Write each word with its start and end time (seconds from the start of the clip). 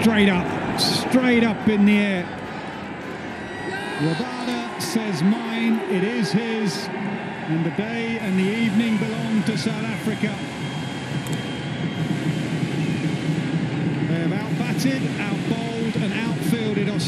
straight 0.00 0.30
up, 0.30 0.80
straight 0.80 1.44
up 1.44 1.68
in 1.68 1.84
the 1.84 1.98
air. 1.98 2.24
Rabada 3.98 4.80
says 4.80 5.22
mine, 5.22 5.78
it 5.90 6.02
is 6.02 6.32
his, 6.32 6.88
and 6.88 7.66
the 7.66 7.70
day 7.72 8.18
and 8.18 8.38
the 8.38 8.42
evening 8.42 8.96
belong 8.96 9.42
to 9.42 9.58
South 9.58 9.84
Africa. 9.84 10.34
They 14.08 14.20
have 14.20 14.32
outbatted, 14.32 15.20
outfielded 15.20 15.69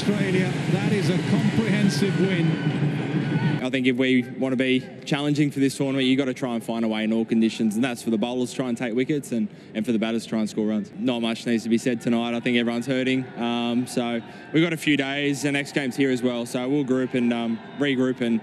Australia. 0.02 0.52
That 0.72 0.90
is 0.90 1.10
a 1.10 1.18
comprehensive 1.30 2.18
win. 2.20 3.60
I 3.62 3.70
think 3.70 3.86
if 3.86 3.94
we 3.94 4.24
want 4.36 4.52
to 4.52 4.56
be 4.56 4.84
challenging 5.04 5.52
for 5.52 5.60
this 5.60 5.76
tournament, 5.76 6.08
you've 6.08 6.18
got 6.18 6.24
to 6.24 6.34
try 6.34 6.56
and 6.56 6.64
find 6.64 6.84
a 6.84 6.88
way 6.88 7.04
in 7.04 7.12
all 7.12 7.24
conditions, 7.24 7.76
and 7.76 7.84
that's 7.84 8.02
for 8.02 8.10
the 8.10 8.18
bowlers 8.18 8.50
to 8.50 8.56
try 8.56 8.68
and 8.68 8.76
take 8.76 8.96
wickets 8.96 9.30
and, 9.30 9.46
and 9.76 9.86
for 9.86 9.92
the 9.92 10.00
batters 10.00 10.24
to 10.24 10.30
try 10.30 10.40
and 10.40 10.50
score 10.50 10.66
runs. 10.66 10.90
Not 10.96 11.22
much 11.22 11.46
needs 11.46 11.62
to 11.62 11.68
be 11.68 11.78
said 11.78 12.00
tonight. 12.00 12.34
I 12.34 12.40
think 12.40 12.56
everyone's 12.56 12.86
hurting. 12.86 13.24
Um, 13.38 13.86
so 13.86 14.20
we've 14.52 14.64
got 14.64 14.72
a 14.72 14.76
few 14.76 14.96
days. 14.96 15.42
The 15.42 15.52
next 15.52 15.72
game's 15.72 15.94
here 15.94 16.10
as 16.10 16.20
well, 16.20 16.46
so 16.46 16.68
we'll 16.68 16.82
group 16.82 17.14
and 17.14 17.32
um, 17.32 17.60
regroup, 17.78 18.22
and 18.22 18.40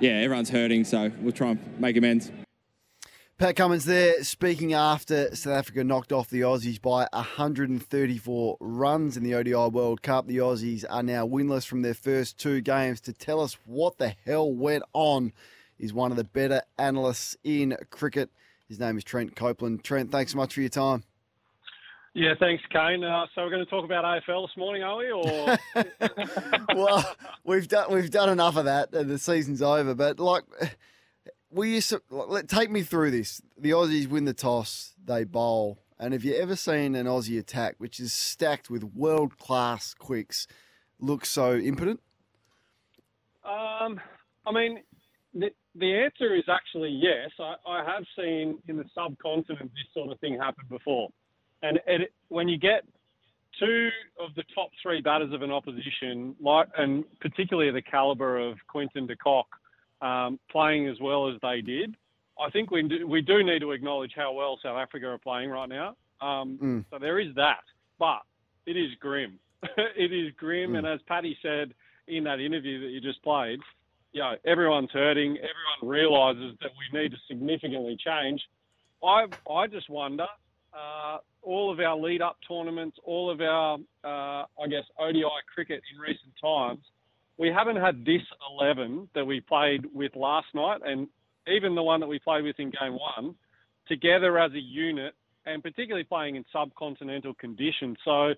yeah, 0.00 0.10
everyone's 0.10 0.50
hurting, 0.50 0.84
so 0.84 1.10
we'll 1.22 1.32
try 1.32 1.52
and 1.52 1.80
make 1.80 1.96
amends. 1.96 2.30
Pat 3.38 3.54
Cummins 3.54 3.84
there 3.84 4.24
speaking 4.24 4.74
after 4.74 5.32
South 5.36 5.52
Africa 5.52 5.84
knocked 5.84 6.10
off 6.10 6.28
the 6.28 6.40
Aussies 6.40 6.82
by 6.82 7.06
134 7.12 8.56
runs 8.58 9.16
in 9.16 9.22
the 9.22 9.32
ODI 9.36 9.54
World 9.54 10.02
Cup. 10.02 10.26
The 10.26 10.38
Aussies 10.38 10.84
are 10.90 11.04
now 11.04 11.24
winless 11.24 11.64
from 11.64 11.82
their 11.82 11.94
first 11.94 12.36
two 12.36 12.60
games. 12.60 13.00
To 13.02 13.12
tell 13.12 13.40
us 13.40 13.56
what 13.64 13.98
the 13.98 14.16
hell 14.26 14.52
went 14.52 14.82
on 14.92 15.32
is 15.78 15.92
one 15.92 16.10
of 16.10 16.16
the 16.16 16.24
better 16.24 16.62
analysts 16.78 17.36
in 17.44 17.76
cricket. 17.90 18.28
His 18.68 18.80
name 18.80 18.98
is 18.98 19.04
Trent 19.04 19.36
Copeland. 19.36 19.84
Trent, 19.84 20.10
thanks 20.10 20.32
so 20.32 20.38
much 20.38 20.54
for 20.54 20.60
your 20.60 20.68
time. 20.68 21.04
Yeah, 22.14 22.34
thanks, 22.40 22.64
Kane. 22.72 23.04
Uh, 23.04 23.26
so 23.36 23.42
we're 23.42 23.50
going 23.50 23.64
to 23.64 23.70
talk 23.70 23.84
about 23.84 24.04
AFL 24.04 24.48
this 24.48 24.56
morning, 24.56 24.82
are 24.82 24.96
we? 24.96 25.12
Or 25.12 25.58
well, 26.74 27.14
we've 27.44 27.68
done 27.68 27.92
we've 27.92 28.10
done 28.10 28.30
enough 28.30 28.56
of 28.56 28.64
that, 28.64 28.90
the 28.90 29.16
season's 29.16 29.62
over. 29.62 29.94
But 29.94 30.18
like 30.18 30.42
we 31.50 31.74
used 31.74 31.90
to 31.90 32.02
let 32.10 32.48
take 32.48 32.70
me 32.70 32.82
through 32.82 33.10
this. 33.10 33.40
The 33.56 33.70
Aussies 33.70 34.08
win 34.08 34.24
the 34.24 34.34
toss, 34.34 34.94
they 35.04 35.24
bowl, 35.24 35.78
and 35.98 36.12
have 36.12 36.24
you 36.24 36.34
ever 36.34 36.56
seen 36.56 36.94
an 36.94 37.06
Aussie 37.06 37.38
attack 37.38 37.76
which 37.78 37.98
is 38.00 38.12
stacked 38.12 38.70
with 38.70 38.84
world 38.84 39.38
class 39.38 39.94
quicks 39.94 40.46
look 41.00 41.24
so 41.24 41.56
impotent? 41.56 42.00
Um, 43.44 44.00
I 44.46 44.52
mean, 44.52 44.80
the, 45.34 45.50
the 45.74 45.94
answer 45.94 46.34
is 46.34 46.44
actually 46.48 46.90
yes. 46.90 47.30
I, 47.40 47.54
I 47.66 47.84
have 47.84 48.04
seen 48.16 48.58
in 48.68 48.76
the 48.76 48.84
subcontinent 48.94 49.70
this 49.72 49.94
sort 49.94 50.12
of 50.12 50.20
thing 50.20 50.38
happen 50.38 50.64
before, 50.68 51.08
and 51.62 51.78
it, 51.86 52.12
when 52.28 52.48
you 52.48 52.58
get 52.58 52.82
two 53.58 53.88
of 54.20 54.34
the 54.36 54.44
top 54.54 54.68
three 54.82 55.00
batters 55.00 55.32
of 55.32 55.42
an 55.42 55.50
opposition, 55.50 56.36
like 56.40 56.68
and 56.76 57.04
particularly 57.20 57.70
the 57.70 57.82
caliber 57.82 58.38
of 58.38 58.58
Quinton 58.68 59.06
de 59.06 59.16
Kock 59.16 59.46
um, 60.00 60.38
playing 60.50 60.88
as 60.88 60.96
well 61.00 61.28
as 61.28 61.36
they 61.42 61.60
did. 61.60 61.96
I 62.40 62.50
think 62.50 62.70
we 62.70 62.82
do, 62.82 63.06
we 63.06 63.20
do 63.20 63.42
need 63.42 63.60
to 63.60 63.72
acknowledge 63.72 64.12
how 64.14 64.32
well 64.32 64.58
South 64.62 64.78
Africa 64.78 65.06
are 65.06 65.18
playing 65.18 65.50
right 65.50 65.68
now. 65.68 65.96
Um, 66.20 66.58
mm. 66.62 66.84
So 66.90 66.98
there 66.98 67.18
is 67.18 67.34
that, 67.34 67.64
but 67.98 68.20
it 68.66 68.76
is 68.76 68.90
grim. 69.00 69.38
it 69.96 70.12
is 70.12 70.32
grim, 70.36 70.72
mm. 70.72 70.78
and 70.78 70.86
as 70.86 71.00
Paddy 71.06 71.36
said 71.42 71.74
in 72.06 72.24
that 72.24 72.40
interview 72.40 72.80
that 72.80 72.88
you 72.88 73.00
just 73.00 73.22
played, 73.22 73.60
you 74.12 74.20
know, 74.20 74.34
everyone's 74.46 74.90
hurting. 74.92 75.36
Everyone 75.36 75.96
realises 75.96 76.56
that 76.62 76.70
we 76.78 76.98
need 76.98 77.10
to 77.10 77.18
significantly 77.28 77.96
change. 78.04 78.40
I 79.02 79.26
I 79.50 79.66
just 79.66 79.90
wonder. 79.90 80.26
Uh, 80.72 81.18
all 81.42 81.72
of 81.72 81.80
our 81.80 81.96
lead-up 81.96 82.36
tournaments, 82.46 82.98
all 83.04 83.30
of 83.30 83.40
our, 83.40 83.78
uh, 84.04 84.44
I 84.62 84.68
guess, 84.68 84.84
ODI 84.98 85.24
cricket 85.52 85.82
in 85.92 85.98
recent 85.98 86.32
times 86.40 86.84
we 87.38 87.48
haven't 87.48 87.76
had 87.76 88.04
this 88.04 88.22
11 88.58 89.08
that 89.14 89.24
we 89.24 89.40
played 89.40 89.86
with 89.94 90.14
last 90.16 90.48
night, 90.54 90.80
and 90.84 91.06
even 91.46 91.74
the 91.74 91.82
one 91.82 92.00
that 92.00 92.06
we 92.06 92.18
played 92.18 92.44
with 92.44 92.58
in 92.58 92.70
game 92.70 92.98
one, 93.16 93.34
together 93.86 94.38
as 94.38 94.52
a 94.52 94.60
unit, 94.60 95.14
and 95.46 95.62
particularly 95.62 96.04
playing 96.04 96.36
in 96.36 96.44
subcontinental 96.54 97.36
conditions. 97.38 97.96
So, 98.04 98.34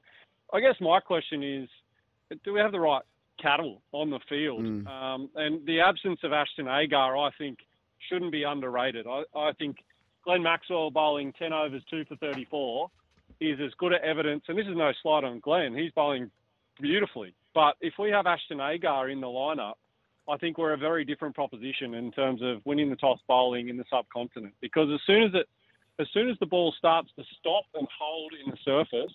I 0.53 0.61
guess 0.61 0.75
my 0.81 1.01
question 1.01 1.43
is, 1.43 1.69
do 2.45 2.53
we 2.53 2.61
have 2.61 2.73
the 2.73 2.81
right 2.81 3.03
cattle 3.41 3.83
on 3.93 4.11
the 4.11 4.21
field? 4.29 4.63
Mm. 4.63 4.87
Um, 4.87 5.31
and 5.35 5.67
the 5.67 5.81
absence 5.81 6.21
of 6.23 6.33
Ashton 6.33 6.69
Agar, 6.69 7.17
I 7.17 7.31
think, 7.39 7.59
shouldn't 8.09 8.33
be 8.33 8.45
underrated. 8.45 9.07
I, 9.07 9.23
I 9.35 9.53
think 9.55 9.79
Glenn 10.25 10.43
Maxwell 10.43 10.91
bowling 10.91 11.33
10 11.39 11.53
overs, 11.53 11.83
2 11.91 12.05
for 12.05 12.17
34 12.17 12.91
is 13.41 13.59
as 13.65 13.73
good 13.79 13.93
a 13.93 14.05
evidence, 14.05 14.45
and 14.49 14.59
this 14.59 14.67
is 14.67 14.77
no 14.77 14.93
slight 15.03 15.25
on 15.25 15.41
Glenn, 15.41 15.75
he's 15.75 15.93
bowling 15.93 16.31
beautifully. 16.81 17.35
But 17.55 17.77
if 17.81 17.95
we 17.99 18.11
have 18.11 18.27
Ashton 18.27 18.61
Agar 18.61 19.09
in 19.09 19.21
the 19.21 19.27
lineup, 19.27 19.75
I 20.29 20.37
think 20.37 20.59
we're 20.59 20.75
a 20.75 20.79
very 20.79 21.05
different 21.05 21.35
proposition 21.35 21.95
in 21.95 22.13
terms 22.13 22.41
of 22.43 22.65
winning 22.65 22.91
the 22.91 22.97
toss 22.97 23.19
bowling 23.27 23.69
in 23.69 23.77
the 23.77 23.85
subcontinent. 23.91 24.55
Because 24.61 24.89
as 24.93 25.01
soon 25.07 25.25
as 25.25 25.31
it, 25.35 25.49
as 25.99 26.07
soon 26.13 26.31
as 26.31 26.37
the 26.39 26.47
ball 26.47 26.73
starts 26.79 27.11
to 27.17 27.25
stop 27.39 27.65
and 27.75 27.87
hold 27.99 28.33
in 28.45 28.51
the 28.51 28.57
surface, 28.65 29.13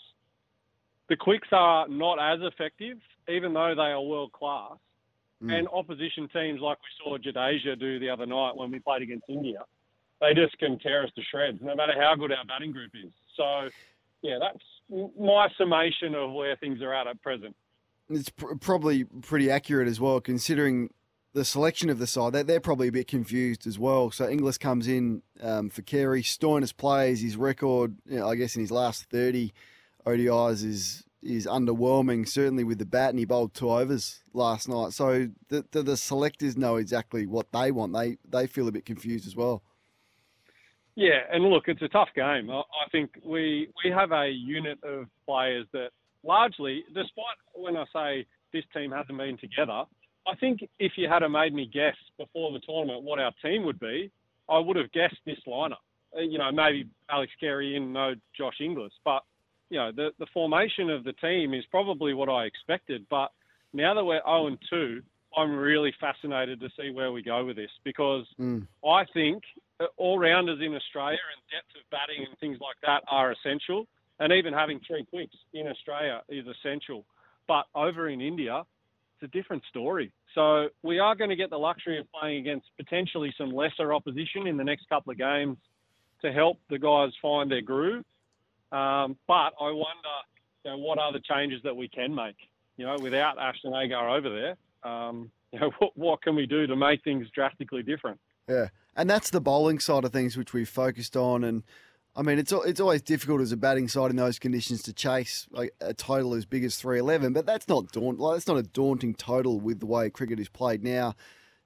the 1.08 1.16
quicks 1.16 1.48
are 1.52 1.88
not 1.88 2.20
as 2.20 2.40
effective, 2.42 2.98
even 3.30 3.54
though 3.54 3.74
they 3.76 3.84
are 3.84 4.02
world 4.02 4.32
class. 4.34 4.74
Mm. 5.44 5.60
And 5.60 5.68
opposition 5.70 6.28
teams, 6.30 6.60
like 6.62 6.78
we 6.78 7.04
saw 7.04 7.18
Jadeja 7.18 7.80
do 7.80 8.00
the 8.00 8.10
other 8.10 8.26
night 8.26 8.56
when 8.56 8.72
we 8.72 8.80
played 8.80 9.02
against 9.02 9.26
India, 9.30 9.60
they 10.22 10.34
just 10.34 10.58
can 10.58 10.80
tear 10.80 11.04
us 11.04 11.12
to 11.16 11.22
shreds, 11.30 11.60
no 11.62 11.76
matter 11.76 11.94
how 12.00 12.16
good 12.16 12.32
our 12.32 12.46
batting 12.46 12.72
group 12.72 12.92
is. 12.94 13.12
So, 13.36 13.70
yeah, 14.22 14.38
that's 14.40 14.64
my 15.20 15.50
summation 15.58 16.16
of 16.16 16.32
where 16.32 16.56
things 16.56 16.82
are 16.82 16.94
at 16.94 17.08
at 17.08 17.22
present 17.22 17.56
it's 18.10 18.30
pr- 18.30 18.56
probably 18.56 19.04
pretty 19.04 19.50
accurate 19.50 19.88
as 19.88 20.00
well, 20.00 20.20
considering 20.22 20.90
the 21.34 21.46
selection 21.46 21.90
of 21.90 22.00
the 22.00 22.08
side. 22.08 22.34
They're, 22.34 22.44
they're 22.44 22.60
probably 22.60 22.88
a 22.88 22.92
bit 22.92 23.08
confused 23.08 23.68
as 23.68 23.78
well. 23.78 24.10
So 24.10 24.28
Inglis 24.28 24.58
comes 24.58 24.88
in 24.88 25.22
um, 25.42 25.70
for 25.70 25.82
Carey. 25.82 26.24
Stoinis 26.24 26.76
plays. 26.76 27.22
His 27.22 27.36
record, 27.36 27.98
you 28.08 28.20
know, 28.20 28.30
I 28.30 28.36
guess, 28.36 28.56
in 28.56 28.62
his 28.62 28.72
last 28.72 29.06
30 29.06 29.54
ODIs 30.06 30.64
is 30.64 31.04
is 31.22 31.48
underwhelming, 31.48 32.28
certainly 32.28 32.64
with 32.64 32.78
the 32.78 32.86
bat, 32.86 33.10
and 33.10 33.18
he 33.18 33.26
bowled 33.26 33.52
two 33.56 33.72
overs 33.72 34.24
last 34.34 34.70
night. 34.70 34.94
So 34.94 35.28
the, 35.50 35.66
the, 35.72 35.82
the 35.82 35.98
selectors 35.98 36.56
know 36.56 36.76
exactly 36.76 37.26
what 37.26 37.52
they 37.52 37.72
want. 37.72 37.94
They 37.94 38.18
they 38.30 38.48
feel 38.48 38.68
a 38.68 38.72
bit 38.72 38.86
confused 38.86 39.26
as 39.28 39.36
well. 39.36 39.64
Yeah, 40.94 41.22
and 41.32 41.44
look, 41.44 41.64
it's 41.68 41.82
a 41.82 41.90
tough 41.90 42.10
game. 42.16 42.50
I, 42.50 42.60
I 42.60 42.90
think 42.92 43.20
we 43.26 43.70
we 43.84 43.92
have 43.92 44.12
a 44.12 44.30
unit 44.30 44.80
of 44.84 45.08
players 45.26 45.66
that 45.74 45.90
largely, 46.26 46.84
despite 46.94 47.38
when 47.54 47.78
I 47.78 47.86
say 47.94 48.26
this 48.52 48.64
team 48.74 48.92
hasn't 48.92 49.18
been 49.18 49.38
together, 49.38 49.84
I 50.28 50.36
think 50.40 50.68
if 50.80 50.94
you 50.96 51.08
had 51.08 51.26
made 51.28 51.54
me 51.54 51.70
guess 51.72 51.96
before 52.18 52.52
the 52.52 52.60
tournament 52.60 53.04
what 53.04 53.20
our 53.20 53.32
team 53.44 53.64
would 53.66 53.80
be, 53.80 54.12
I 54.50 54.60
would 54.60 54.76
have 54.76 54.92
guessed 54.92 55.18
this 55.26 55.38
lineup. 55.48 55.84
Uh, 56.16 56.22
you 56.22 56.38
know, 56.38 56.52
maybe 56.52 56.88
Alex 57.10 57.32
Carey 57.40 57.76
in, 57.76 57.94
no 57.94 58.16
Josh 58.38 58.60
Inglis, 58.60 58.94
but 59.04 59.24
you 59.70 59.78
know, 59.80 59.92
the 59.92 60.12
the 60.20 60.28
formation 60.34 60.90
of 60.90 61.04
the 61.04 61.14
team 61.14 61.54
is 61.54 61.64
probably 61.72 62.14
what 62.14 62.30
I 62.30 62.46
expected. 62.46 63.06
But 63.10 63.32
now 63.74 63.94
that 63.94 64.06
we're 64.06 64.22
0 64.26 64.48
and 64.48 64.58
2, 64.70 65.02
I'm 65.38 65.56
really 65.56 65.94
fascinated 66.00 66.60
to 66.62 66.70
see 66.80 66.92
where 66.92 67.12
we 67.12 67.22
go 67.22 67.46
with 67.46 67.58
this 67.58 67.72
because 67.84 68.26
mm. 68.40 68.66
I 68.88 69.04
think 69.14 69.44
all 69.98 70.18
rounders 70.18 70.60
in 70.62 70.74
Australia 70.74 71.20
and 71.34 71.42
depth 71.52 71.76
of 71.76 71.90
batting 71.92 72.26
and 72.26 72.38
things 72.40 72.60
like 72.62 72.78
that 72.84 73.04
are 73.12 73.32
essential 73.32 73.88
and 74.20 74.32
even 74.32 74.54
having 74.54 74.80
three 74.86 75.06
quicks 75.06 75.36
in 75.54 75.68
Australia 75.68 76.22
is 76.30 76.46
essential. 76.48 77.06
But 77.48 77.66
over 77.76 78.10
in 78.10 78.22
India, 78.22 78.64
it's 79.16 79.24
a 79.24 79.38
different 79.38 79.64
story. 79.70 80.12
So 80.34 80.68
we 80.84 81.00
are 81.00 81.16
going 81.16 81.30
to 81.30 81.36
get 81.36 81.50
the 81.50 81.58
luxury 81.58 82.00
of 82.00 82.06
playing 82.12 82.40
against 82.40 82.68
potentially 82.78 83.34
some 83.38 83.52
lesser 83.52 83.94
opposition 83.94 84.48
in 84.48 84.58
the 84.58 84.64
next 84.64 84.90
couple 84.90 85.12
of 85.12 85.18
games 85.18 85.58
to 86.22 86.32
help 86.32 86.60
the 86.70 86.80
guys 86.80 87.12
find 87.22 87.50
their 87.50 87.62
groove. 87.62 88.04
Um, 88.72 89.18
but 89.28 89.54
I 89.60 89.72
wonder, 89.72 90.16
you 90.64 90.72
know, 90.72 90.78
what 90.78 90.98
are 90.98 91.14
the 91.14 91.20
changes 91.20 91.62
that 91.64 91.76
we 91.76 91.88
can 91.88 92.14
make? 92.14 92.36
You 92.78 92.86
know, 92.86 92.98
without 93.00 93.38
Ashton 93.40 93.74
Agar 93.74 94.10
over 94.10 94.30
there, 94.30 94.92
um, 94.92 95.32
you 95.52 95.60
know, 95.60 95.72
what, 95.80 95.92
what 95.96 96.22
can 96.22 96.36
we 96.36 96.46
do 96.46 96.68
to 96.68 96.76
make 96.76 97.04
things 97.04 97.28
drastically 97.34 97.84
different? 97.84 98.20
Yeah, 98.50 98.70
and 98.96 99.10
that's 99.10 99.30
the 99.30 99.42
bowling 99.42 99.80
side 99.80 100.04
of 100.04 100.12
things 100.12 100.38
which 100.38 100.54
we've 100.54 100.70
focused 100.70 101.16
on, 101.16 101.44
and 101.44 101.64
I 102.18 102.22
mean, 102.22 102.40
it's 102.40 102.54
it's 102.54 102.80
always 102.80 103.02
difficult 103.02 103.42
as 103.42 103.52
a 103.52 103.58
batting 103.58 103.90
side 103.90 104.10
in 104.10 104.16
those 104.16 104.40
conditions 104.40 104.82
to 104.84 104.94
chase 104.94 105.48
like 105.52 105.74
a 105.82 105.94
total 105.94 106.34
as 106.34 106.46
big 106.46 106.64
as 106.64 106.78
three 106.78 106.98
eleven, 106.98 107.34
but 107.34 107.46
that's 107.46 107.68
not 107.68 107.92
daunt. 107.92 108.20
Like, 108.20 108.36
that's 108.36 108.48
not 108.48 108.58
a 108.58 108.64
daunting 108.64 109.14
total 109.16 109.60
with 109.60 109.82
the 109.82 109.86
way 109.86 110.10
cricket 110.10 110.40
is 110.40 110.48
played 110.48 110.82
now. 110.82 111.16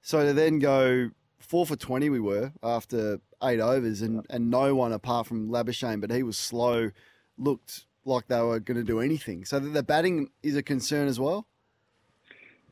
So 0.02 0.26
to 0.26 0.32
then 0.32 0.58
go 0.58 1.10
four 1.38 1.66
for 1.66 1.76
twenty, 1.76 2.10
we 2.10 2.18
were 2.18 2.52
after 2.62 3.20
eight 3.42 3.60
overs, 3.60 4.02
and, 4.02 4.26
and 4.28 4.50
no 4.50 4.74
one 4.74 4.92
apart 4.92 5.26
from 5.26 5.48
Labuschagne, 5.50 6.00
but 6.00 6.10
he 6.10 6.22
was 6.22 6.36
slow, 6.36 6.90
looked 7.38 7.86
like 8.04 8.26
they 8.26 8.40
were 8.40 8.58
going 8.58 8.76
to 8.76 8.84
do 8.84 8.98
anything. 8.98 9.44
So 9.44 9.60
the 9.60 9.82
batting 9.82 10.30
is 10.42 10.56
a 10.56 10.62
concern 10.62 11.06
as 11.06 11.20
well. 11.20 11.46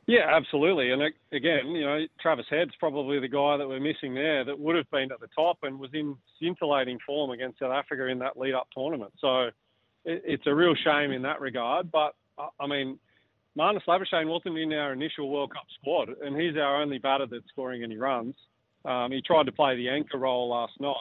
Yeah, 0.08 0.24
absolutely. 0.34 0.90
And 0.90 1.02
again, 1.32 1.68
you 1.68 1.84
know, 1.84 1.98
Travis 2.18 2.46
Head's 2.48 2.70
probably 2.80 3.20
the 3.20 3.28
guy 3.28 3.58
that 3.58 3.68
we're 3.68 3.78
missing 3.78 4.14
there 4.14 4.42
that 4.42 4.58
would 4.58 4.74
have 4.74 4.90
been 4.90 5.12
at 5.12 5.20
the 5.20 5.28
top 5.36 5.58
and 5.64 5.78
was 5.78 5.90
in 5.92 6.16
scintillating 6.40 6.98
form 7.06 7.30
against 7.30 7.58
South 7.58 7.72
Africa 7.72 8.06
in 8.06 8.18
that 8.20 8.38
lead 8.38 8.54
up 8.54 8.68
tournament. 8.74 9.12
So 9.20 9.50
it's 10.06 10.46
a 10.46 10.54
real 10.54 10.74
shame 10.82 11.12
in 11.12 11.20
that 11.22 11.42
regard. 11.42 11.92
But 11.92 12.14
I 12.58 12.66
mean, 12.66 12.98
Marnus 13.54 13.82
Labuschagne 13.86 14.26
wasn't 14.26 14.56
in 14.56 14.72
our 14.72 14.94
initial 14.94 15.28
World 15.28 15.52
Cup 15.52 15.66
squad, 15.78 16.08
and 16.22 16.40
he's 16.40 16.56
our 16.56 16.80
only 16.80 16.96
batter 16.96 17.26
that's 17.30 17.44
scoring 17.50 17.82
any 17.82 17.98
runs. 17.98 18.34
Um, 18.86 19.12
he 19.12 19.20
tried 19.20 19.44
to 19.44 19.52
play 19.52 19.76
the 19.76 19.90
anchor 19.90 20.16
role 20.16 20.48
last 20.48 20.72
night. 20.80 20.94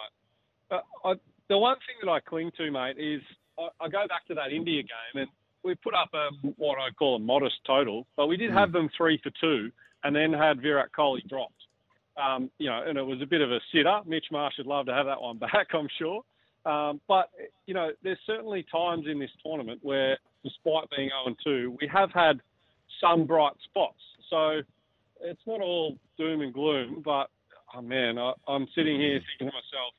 But 0.69 0.83
I, 1.06 1.13
the 1.48 1.57
one 1.57 1.77
thing 1.77 1.95
that 2.04 2.12
I 2.12 2.19
cling 2.19 2.51
to, 2.57 2.71
mate, 2.71 2.98
is 2.98 3.21
I, 3.57 3.86
I 3.86 3.88
go 3.88 4.06
back 4.09 4.27
to 4.27 4.33
that 4.33 4.51
India 4.51 4.81
game, 4.81 5.21
and 5.21 5.30
we 5.68 5.75
put 5.75 5.94
up 5.94 6.10
a 6.14 6.30
what 6.56 6.78
I 6.80 6.90
call 6.92 7.18
a 7.18 7.19
modest 7.19 7.56
total, 7.66 8.08
but 8.16 8.28
we 8.28 8.38
did 8.38 8.52
have 8.52 8.72
them 8.72 8.90
three 8.98 9.19
for 9.22 9.31
two, 9.40 9.69
and 10.04 10.16
then 10.16 10.34
had 10.34 10.62
Virat 10.62 10.90
Kohli 10.98 11.28
dropped. 11.28 11.54
Um, 12.16 12.50
you 12.58 12.68
know, 12.68 12.84
and 12.88 12.98
it 12.98 13.06
was 13.06 13.22
a 13.22 13.28
bit 13.28 13.42
of 13.42 13.52
a 13.52 13.60
sitter. 13.72 14.00
Mitch 14.06 14.25
Marsh 14.31 14.56
would 14.58 14.66
love 14.66 14.88
to 14.88 14.94
have 14.94 15.06
that 15.06 15.22
one 15.22 15.38
back, 15.40 15.68
I'm 15.74 15.90
sure. 16.00 16.24
Um, 16.66 17.00
but 17.08 17.30
you 17.66 17.74
know, 17.74 17.92
there's 18.04 18.18
certainly 18.25 18.66
times 18.72 19.06
in 19.10 19.19
this 19.19 19.30
tournament 19.46 19.80
where, 19.84 20.18
despite 20.44 20.90
being 20.96 21.10
0-2, 21.46 21.75
we 21.80 21.88
have 21.94 22.12
had 22.12 22.42
some 23.00 23.25
bright 23.25 23.54
spots. 23.66 24.00
So 24.30 24.62
it's 25.22 25.42
not 25.46 25.62
all 25.62 25.98
doom 26.18 26.42
and 26.42 26.54
gloom. 26.54 27.02
But 27.04 27.30
oh 27.75 27.81
man, 27.81 28.18
I, 28.18 28.34
I'm 28.48 28.68
sitting 28.74 29.00
here 29.00 29.19
thinking 29.19 29.52
to 29.52 29.58
myself, 29.58 29.94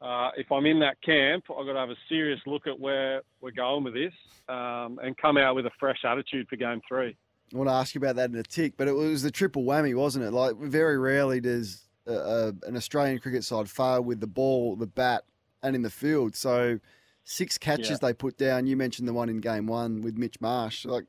uh, 0.00 0.30
if 0.36 0.50
I'm 0.50 0.66
in 0.66 0.80
that 0.80 1.00
camp, 1.02 1.44
I've 1.50 1.66
got 1.66 1.74
to 1.74 1.78
have 1.78 1.90
a 1.90 1.96
serious 2.08 2.40
look 2.46 2.66
at 2.66 2.78
where 2.78 3.22
we're 3.40 3.50
going 3.50 3.84
with 3.84 3.94
this 3.94 4.14
um, 4.48 4.98
and 5.02 5.16
come 5.16 5.36
out 5.36 5.54
with 5.54 5.66
a 5.66 5.70
fresh 5.78 6.04
attitude 6.04 6.48
for 6.48 6.56
game 6.56 6.80
three. 6.88 7.16
I 7.52 7.56
want 7.56 7.68
to 7.68 7.74
ask 7.74 7.94
you 7.94 7.98
about 7.98 8.16
that 8.16 8.30
in 8.30 8.36
a 8.36 8.42
tick, 8.42 8.74
but 8.76 8.88
it 8.88 8.92
was 8.92 9.22
the 9.22 9.30
triple 9.30 9.64
whammy, 9.64 9.94
wasn't 9.94 10.24
it? 10.24 10.30
Like 10.30 10.56
very 10.56 10.98
rarely 10.98 11.40
does 11.40 11.82
a, 12.06 12.12
a, 12.12 12.46
an 12.66 12.76
Australian 12.76 13.18
cricket 13.18 13.44
side 13.44 13.68
fail 13.68 14.02
with 14.02 14.20
the 14.20 14.26
ball, 14.26 14.76
the 14.76 14.86
bat, 14.86 15.24
and 15.62 15.74
in 15.74 15.82
the 15.82 15.90
field. 15.90 16.36
So 16.36 16.78
six 17.24 17.58
catches 17.58 17.90
yeah. 17.90 17.96
they 18.00 18.12
put 18.12 18.38
down. 18.38 18.66
You 18.66 18.76
mentioned 18.76 19.06
the 19.06 19.12
one 19.12 19.28
in 19.28 19.40
game 19.40 19.66
one 19.66 20.00
with 20.00 20.16
Mitch 20.16 20.40
Marsh. 20.40 20.84
Like, 20.84 21.04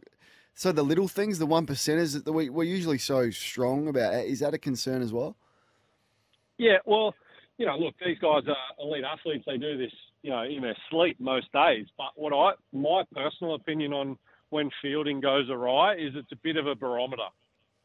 so 0.53 0.71
the 0.71 0.83
little 0.83 1.07
things, 1.07 1.39
the 1.39 1.45
one 1.45 1.65
percenters 1.65 2.21
that 2.23 2.31
we, 2.31 2.49
we're 2.49 2.63
usually 2.63 2.97
so 2.97 3.29
strong 3.29 3.87
about, 3.87 4.13
is 4.25 4.39
that 4.39 4.53
a 4.53 4.57
concern 4.57 5.01
as 5.01 5.13
well? 5.13 5.37
Yeah, 6.57 6.77
well, 6.85 7.15
you 7.61 7.67
know, 7.67 7.77
look, 7.77 7.93
these 8.03 8.17
guys 8.17 8.41
are 8.47 8.83
elite 8.83 9.03
athletes. 9.03 9.43
They 9.45 9.57
do 9.57 9.77
this, 9.77 9.91
you 10.23 10.31
know, 10.31 10.41
in 10.41 10.63
their 10.63 10.75
sleep 10.89 11.19
most 11.19 11.45
days. 11.53 11.85
But 11.95 12.07
what 12.15 12.33
I, 12.33 12.53
my 12.75 13.03
personal 13.13 13.53
opinion 13.53 13.93
on 13.93 14.17
when 14.49 14.71
fielding 14.81 15.21
goes 15.21 15.47
awry 15.47 15.93
is 15.93 16.13
it's 16.15 16.31
a 16.31 16.37
bit 16.37 16.57
of 16.57 16.65
a 16.65 16.73
barometer. 16.73 17.29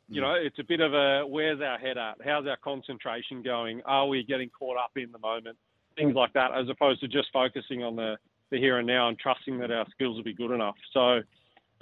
You 0.09 0.23
know, 0.23 0.33
it's 0.33 0.59
a 0.59 0.65
bit 0.65 0.81
of 0.81 0.95
a 0.95 1.27
where's 1.27 1.61
our 1.61 1.79
head 1.79 1.99
at? 1.99 2.15
How's 2.25 2.47
our 2.47 2.57
concentration 2.65 3.43
going? 3.43 3.83
Are 3.85 4.07
we 4.07 4.25
getting 4.25 4.49
caught 4.49 4.79
up 4.79 4.93
in 4.97 5.13
the 5.13 5.19
moment? 5.19 5.59
Things 5.95 6.15
like 6.15 6.33
that, 6.33 6.53
as 6.57 6.71
opposed 6.71 7.01
to 7.01 7.09
just 7.09 7.29
focusing 7.31 7.83
on 7.83 7.97
the, 7.97 8.17
the 8.51 8.57
here 8.57 8.79
and 8.79 8.87
now 8.87 9.09
and 9.09 9.19
trusting 9.19 9.59
that 9.59 9.71
our 9.71 9.85
skills 9.91 10.17
will 10.17 10.25
be 10.25 10.33
good 10.33 10.53
enough. 10.53 10.77
So 10.95 11.21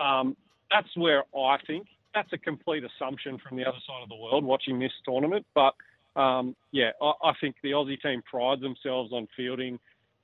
um, 0.02 0.36
that's 0.68 0.88
where 0.96 1.22
I 1.36 1.58
think 1.64 1.86
that's 2.12 2.32
a 2.32 2.38
complete 2.38 2.82
assumption 2.82 3.38
from 3.46 3.56
the 3.56 3.64
other 3.64 3.78
side 3.86 4.02
of 4.02 4.08
the 4.08 4.16
world 4.16 4.42
watching 4.42 4.80
this 4.80 4.92
tournament. 5.04 5.46
But 5.54 5.74
um, 6.16 6.54
yeah, 6.72 6.90
I, 7.02 7.12
I, 7.22 7.32
think 7.40 7.56
the 7.62 7.72
Aussie 7.72 8.00
team 8.00 8.22
prides 8.28 8.60
themselves 8.60 9.12
on 9.12 9.26
fielding. 9.36 9.78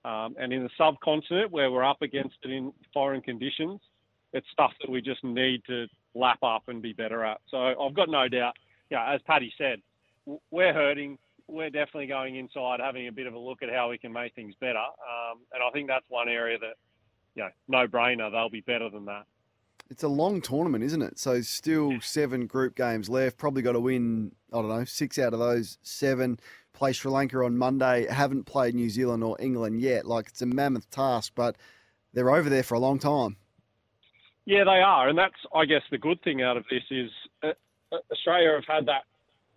Um, 0.04 0.34
and 0.38 0.52
in 0.52 0.62
the 0.62 0.70
subcontinent, 0.78 1.50
where 1.50 1.70
we're 1.70 1.84
up 1.84 2.00
against 2.00 2.36
it 2.44 2.50
in 2.50 2.72
foreign 2.94 3.20
conditions, 3.20 3.80
it's 4.32 4.46
stuff 4.52 4.72
that 4.80 4.90
we 4.90 5.02
just 5.02 5.22
need 5.24 5.62
to 5.66 5.86
lap 6.14 6.38
up 6.42 6.62
and 6.68 6.80
be 6.80 6.92
better 6.92 7.24
at. 7.24 7.40
So 7.50 7.58
I've 7.58 7.94
got 7.94 8.08
no 8.08 8.28
doubt. 8.28 8.54
Yeah, 8.90 9.12
as 9.12 9.20
Paddy 9.26 9.52
said, 9.58 9.80
we're 10.50 10.72
hurting. 10.72 11.18
We're 11.48 11.70
definitely 11.70 12.06
going 12.06 12.36
inside, 12.36 12.80
having 12.80 13.08
a 13.08 13.12
bit 13.12 13.26
of 13.26 13.34
a 13.34 13.38
look 13.38 13.62
at 13.62 13.70
how 13.70 13.90
we 13.90 13.98
can 13.98 14.12
make 14.12 14.34
things 14.34 14.54
better. 14.60 14.78
Um, 14.78 15.40
and 15.52 15.62
I 15.62 15.70
think 15.72 15.88
that's 15.88 16.04
one 16.08 16.28
area 16.28 16.58
that, 16.58 16.74
you 17.34 17.42
know, 17.42 17.50
no 17.68 17.88
brainer. 17.88 18.30
They'll 18.30 18.48
be 18.48 18.60
better 18.60 18.88
than 18.88 19.04
that. 19.06 19.24
It's 19.90 20.04
a 20.04 20.08
long 20.08 20.40
tournament, 20.40 20.84
isn't 20.84 21.02
it? 21.02 21.18
So 21.18 21.40
still 21.40 22.00
seven 22.00 22.46
group 22.46 22.76
games 22.76 23.08
left. 23.08 23.36
Probably 23.36 23.60
got 23.60 23.72
to 23.72 23.80
win. 23.80 24.32
I 24.52 24.56
don't 24.56 24.68
know 24.68 24.84
six 24.84 25.18
out 25.18 25.32
of 25.32 25.40
those 25.40 25.78
seven. 25.82 26.38
Play 26.72 26.92
Sri 26.92 27.10
Lanka 27.10 27.38
on 27.38 27.58
Monday. 27.58 28.06
Haven't 28.08 28.44
played 28.44 28.74
New 28.74 28.88
Zealand 28.88 29.24
or 29.24 29.36
England 29.40 29.80
yet. 29.80 30.06
Like 30.06 30.28
it's 30.28 30.42
a 30.42 30.46
mammoth 30.46 30.88
task, 30.90 31.32
but 31.34 31.56
they're 32.14 32.30
over 32.30 32.48
there 32.48 32.62
for 32.62 32.74
a 32.74 32.78
long 32.78 33.00
time. 33.00 33.36
Yeah, 34.46 34.64
they 34.64 34.80
are, 34.80 35.08
and 35.08 35.18
that's 35.18 35.34
I 35.54 35.64
guess 35.64 35.82
the 35.90 35.98
good 35.98 36.22
thing 36.22 36.40
out 36.42 36.56
of 36.56 36.64
this 36.70 36.82
is 36.90 37.10
uh, 37.42 37.48
uh, 37.92 37.98
Australia 38.10 38.52
have 38.54 38.64
had 38.66 38.86
that 38.86 39.02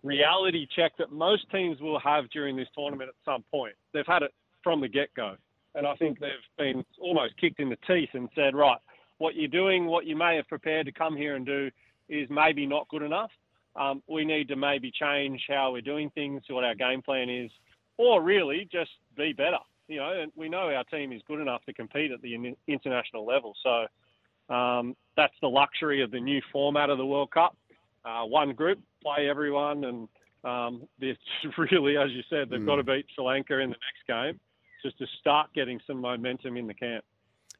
reality 0.02 0.66
check 0.74 0.92
that 0.98 1.10
most 1.10 1.50
teams 1.50 1.80
will 1.80 1.98
have 2.00 2.28
during 2.30 2.56
this 2.56 2.68
tournament 2.76 3.08
at 3.08 3.14
some 3.24 3.44
point. 3.50 3.74
They've 3.92 4.06
had 4.06 4.22
it 4.22 4.32
from 4.62 4.80
the 4.80 4.88
get 4.88 5.14
go, 5.14 5.36
and 5.74 5.86
I 5.86 5.94
think 5.94 6.20
they've 6.20 6.30
been 6.58 6.84
almost 7.00 7.36
kicked 7.40 7.60
in 7.60 7.70
the 7.70 7.78
teeth 7.86 8.10
and 8.12 8.28
said, 8.34 8.54
right, 8.54 8.78
what 9.24 9.36
you're 9.36 9.48
doing, 9.48 9.86
what 9.86 10.04
you 10.04 10.14
may 10.14 10.36
have 10.36 10.46
prepared 10.48 10.84
to 10.84 10.92
come 10.92 11.16
here 11.16 11.34
and 11.34 11.46
do, 11.46 11.70
is 12.10 12.28
maybe 12.28 12.66
not 12.66 12.86
good 12.90 13.00
enough. 13.00 13.30
Um, 13.74 14.02
we 14.06 14.22
need 14.22 14.48
to 14.48 14.56
maybe 14.56 14.92
change 14.92 15.42
how 15.48 15.72
we're 15.72 15.80
doing 15.80 16.10
things, 16.10 16.42
what 16.50 16.62
our 16.62 16.74
game 16.74 17.00
plan 17.00 17.30
is, 17.30 17.50
or 17.96 18.20
really 18.22 18.68
just 18.70 18.90
be 19.16 19.32
better. 19.32 19.56
You 19.88 20.00
know, 20.00 20.20
and 20.20 20.30
we 20.36 20.50
know 20.50 20.68
our 20.68 20.84
team 20.84 21.10
is 21.10 21.22
good 21.26 21.40
enough 21.40 21.64
to 21.64 21.72
compete 21.72 22.10
at 22.10 22.20
the 22.20 22.54
international 22.68 23.24
level. 23.24 23.54
So 23.62 24.54
um, 24.54 24.94
that's 25.16 25.32
the 25.40 25.48
luxury 25.48 26.02
of 26.02 26.10
the 26.10 26.20
new 26.20 26.42
format 26.52 26.90
of 26.90 26.98
the 26.98 27.06
World 27.06 27.30
Cup. 27.30 27.56
Uh, 28.04 28.24
one 28.24 28.52
group, 28.52 28.78
play 29.02 29.30
everyone, 29.30 29.84
and 29.84 30.08
um, 30.44 30.82
it's 31.00 31.18
really, 31.72 31.96
as 31.96 32.10
you 32.10 32.22
said, 32.28 32.50
they've 32.50 32.60
mm. 32.60 32.66
got 32.66 32.76
to 32.76 32.84
beat 32.84 33.06
Sri 33.14 33.24
Lanka 33.24 33.58
in 33.58 33.70
the 33.70 33.76
next 33.88 34.06
game 34.06 34.38
just 34.82 34.98
to 34.98 35.06
start 35.18 35.48
getting 35.54 35.80
some 35.86 35.98
momentum 35.98 36.58
in 36.58 36.66
the 36.66 36.74
camp. 36.74 37.02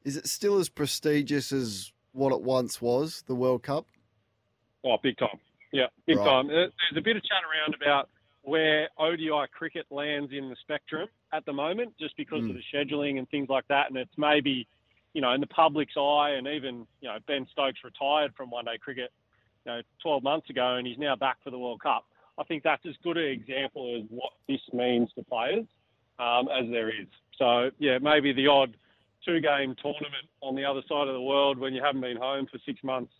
Is 0.04 0.16
it 0.16 0.26
still 0.26 0.58
as 0.58 0.68
prestigious 0.68 1.52
as 1.52 1.92
what 2.12 2.32
it 2.32 2.42
once 2.42 2.80
was, 2.80 3.24
the 3.26 3.34
World 3.34 3.62
Cup? 3.62 3.86
Oh, 4.84 4.96
big 5.02 5.16
time. 5.16 5.40
Yeah, 5.72 5.86
big 6.06 6.18
right. 6.18 6.24
time. 6.24 6.48
There's 6.48 6.72
a 6.96 7.00
bit 7.00 7.16
of 7.16 7.22
chat 7.22 7.42
around 7.42 7.74
about 7.74 8.08
where 8.42 8.88
ODI 8.98 9.48
cricket 9.50 9.86
lands 9.90 10.32
in 10.32 10.50
the 10.50 10.56
spectrum 10.60 11.08
at 11.32 11.44
the 11.46 11.52
moment, 11.52 11.94
just 11.98 12.16
because 12.16 12.42
mm. 12.42 12.50
of 12.50 12.56
the 12.56 12.62
scheduling 12.72 13.18
and 13.18 13.28
things 13.30 13.48
like 13.48 13.66
that. 13.68 13.88
And 13.88 13.96
it's 13.96 14.12
maybe 14.16 14.68
you 15.14 15.20
know, 15.20 15.32
in 15.32 15.40
the 15.40 15.46
public's 15.46 15.96
eye, 15.96 16.34
and 16.36 16.46
even 16.46 16.86
you 17.00 17.08
know 17.08 17.16
Ben 17.26 17.46
Stokes 17.52 17.78
retired 17.82 18.34
from 18.36 18.50
one-day 18.50 18.78
cricket, 18.78 19.10
you 19.64 19.72
know, 19.72 19.80
12 20.02 20.22
months 20.22 20.50
ago, 20.50 20.74
and 20.74 20.86
he's 20.86 20.98
now 20.98 21.16
back 21.16 21.38
for 21.42 21.50
the 21.50 21.58
World 21.58 21.80
Cup. 21.80 22.04
I 22.36 22.42
think 22.44 22.64
that's 22.64 22.84
as 22.84 22.96
good 23.02 23.16
an 23.16 23.30
example 23.30 23.96
as 23.96 24.06
what 24.10 24.32
this 24.48 24.60
means 24.72 25.08
to 25.14 25.22
players 25.22 25.66
um, 26.18 26.48
as 26.48 26.68
there 26.68 26.88
is. 26.88 27.06
So 27.38 27.70
yeah, 27.78 27.98
maybe 27.98 28.32
the 28.32 28.48
odd 28.48 28.76
two-game 29.24 29.74
tournament 29.80 30.28
on 30.40 30.54
the 30.54 30.64
other 30.64 30.82
side 30.88 31.08
of 31.08 31.14
the 31.14 31.20
world 31.20 31.58
when 31.58 31.74
you 31.74 31.82
haven't 31.82 32.00
been 32.00 32.16
home 32.16 32.46
for 32.50 32.58
six 32.66 32.82
months 32.82 33.12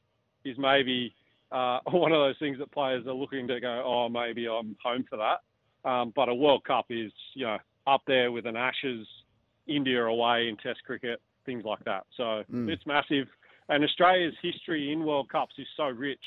is 0.45 0.57
maybe 0.59 1.15
uh, 1.53 1.81
one 1.91 2.13
of 2.13 2.19
those 2.19 2.37
things 2.39 2.59
that 2.59 2.71
players 2.73 3.07
are 3.07 3.15
looking 3.15 3.49
to 3.49 3.61
go, 3.61 3.83
oh, 3.85 4.09
maybe 4.09 4.47
I'm 4.47 4.77
home 4.83 5.05
for 5.09 5.19
that. 5.19 5.89
Um, 5.89 6.13
but 6.17 6.29
a 6.29 6.35
World 6.35 6.65
Cup 6.65 6.87
is, 6.91 7.13
you 7.35 7.47
know, 7.47 7.59
up 7.87 8.03
there 8.07 8.33
with 8.33 8.47
an 8.47 8.57
Ashes, 8.57 9.07
India 9.67 10.03
away 10.05 10.49
in 10.49 10.57
Test 10.57 10.83
cricket, 10.87 11.21
things 11.45 11.65
like 11.65 11.85
that. 11.85 12.05
So 12.17 12.43
mm. 12.53 12.69
it's 12.69 12.87
massive. 12.87 13.27
And 13.69 13.85
Australia's 13.85 14.35
history 14.43 14.93
in 14.93 15.05
World 15.05 15.29
Cups 15.29 15.55
is 15.59 15.67
so 15.77 15.85
rich 15.85 16.23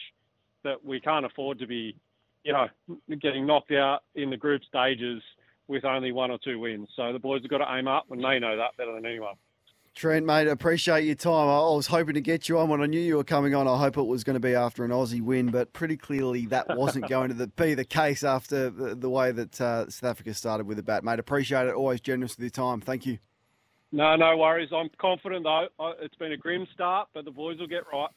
that 0.64 0.84
we 0.84 1.00
can't 1.00 1.26
afford 1.26 1.60
to 1.60 1.68
be, 1.68 1.96
you 2.44 2.54
know, 2.54 2.68
getting 3.22 3.46
knocked 3.46 3.72
out 3.72 4.02
in 4.16 4.30
the 4.30 4.38
group 4.38 4.62
stages 4.68 5.22
with 5.68 5.86
only 5.86 6.12
one 6.12 6.32
or 6.32 6.38
two 6.44 6.60
wins. 6.60 6.88
So 6.96 7.12
the 7.14 7.20
boys 7.20 7.42
have 7.42 7.50
got 7.50 7.60
to 7.60 7.76
aim 7.76 7.88
up, 7.88 8.06
and 8.10 8.24
they 8.24 8.40
know 8.40 8.58
that 8.58 8.78
better 8.78 8.94
than 8.94 9.06
anyone. 9.06 9.36
Trent, 9.98 10.28
mate, 10.28 10.48
appreciate 10.48 11.06
your 11.06 11.16
time. 11.16 11.48
I 11.48 11.58
was 11.74 11.88
hoping 11.88 12.14
to 12.14 12.22
get 12.22 12.48
you 12.48 12.60
on 12.60 12.70
when 12.70 12.84
I 12.84 12.86
knew 12.86 13.00
you 13.00 13.16
were 13.16 13.24
coming 13.24 13.56
on. 13.56 13.68
I 13.68 13.80
hope 13.80 13.98
it 13.98 14.04
was 14.04 14.24
going 14.24 14.36
to 14.36 14.40
be 14.40 14.54
after 14.54 14.86
an 14.86 14.92
Aussie 14.92 15.24
win, 15.24 15.50
but 15.50 15.74
pretty 15.74 15.98
clearly 15.98 16.46
that 16.46 16.78
wasn't 16.78 17.08
going 17.10 17.30
to 17.30 17.34
the, 17.34 17.48
be 17.48 17.74
the 17.74 17.84
case 17.84 18.24
after 18.24 18.70
the, 18.70 18.94
the 18.94 19.10
way 19.10 19.32
that 19.32 19.60
uh, 19.60 19.90
South 19.90 20.12
Africa 20.12 20.36
started 20.36 20.68
with 20.68 20.78
the 20.78 20.84
bat, 20.84 21.04
mate. 21.04 21.18
Appreciate 21.18 21.66
it. 21.66 21.74
Always 21.74 22.00
generous 22.00 22.38
with 22.38 22.44
your 22.44 22.52
time. 22.52 22.80
Thank 22.80 23.08
you. 23.08 23.18
No, 23.92 24.16
no 24.16 24.38
worries. 24.38 24.70
I'm 24.72 24.92
confident 25.02 25.46
though. 25.46 25.66
It's 26.00 26.14
been 26.14 26.32
a 26.32 26.38
grim 26.38 26.68
start, 26.76 27.08
but 27.16 27.26
the 27.26 27.32
boys 27.32 27.58
will 27.58 27.66
get 27.66 27.82
right. 27.92 28.12